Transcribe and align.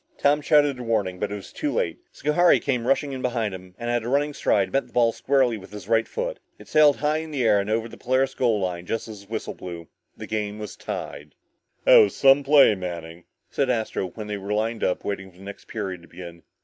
Tom 0.17 0.41
shouted 0.41 0.79
a 0.79 0.83
warning 0.83 1.19
but 1.19 1.31
it 1.31 1.35
was 1.35 1.53
too 1.53 1.71
late. 1.71 1.99
Schohari 2.11 2.59
came 2.59 2.87
rushing 2.87 3.11
in 3.11 3.21
behind 3.21 3.53
him, 3.53 3.75
and 3.77 3.91
at 3.91 4.03
running 4.03 4.33
stride, 4.33 4.73
met 4.73 4.87
the 4.87 4.93
ball 4.93 5.11
squarely 5.11 5.59
with 5.59 5.69
his 5.71 5.87
right 5.87 6.07
foot. 6.07 6.39
It 6.57 6.67
sailed 6.67 6.95
high 6.97 7.17
in 7.17 7.29
the 7.29 7.43
air 7.43 7.59
and 7.59 7.69
over 7.69 7.87
the 7.87 7.97
Polaris 7.99 8.33
goal 8.33 8.59
line 8.59 8.87
just 8.87 9.07
as 9.07 9.21
the 9.21 9.27
whistle 9.31 9.53
blew. 9.53 9.89
The 10.17 10.25
game 10.25 10.57
was 10.57 10.75
tied. 10.75 11.35
"That 11.85 11.97
was 11.97 12.15
some 12.15 12.43
play, 12.43 12.73
Manning," 12.73 13.25
said 13.51 13.69
Astro, 13.69 14.07
when 14.07 14.25
they 14.25 14.37
were 14.37 14.53
lined 14.53 14.83
up 14.83 15.05
waiting 15.05 15.29
for 15.31 15.37
the 15.37 15.43
next 15.43 15.67
period 15.67 16.01
to 16.01 16.07
begin. 16.07 16.41